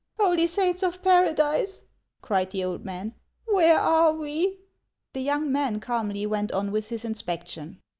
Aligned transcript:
"Holy 0.19 0.47
saints 0.47 0.81
of 0.81 1.03
Paradise!" 1.03 1.83
cried 2.23 2.49
the 2.49 2.63
old 2.63 2.83
man;" 2.83 3.13
where 3.53 3.77
are 3.79 4.13
we?" 4.13 4.57
The 5.13 5.21
young 5.21 5.51
man 5.51 5.79
calmly 5.79 6.25
went 6.25 6.51
on 6.51 6.71
with 6.71 6.89
his 6.89 7.05
inspection. 7.05 7.79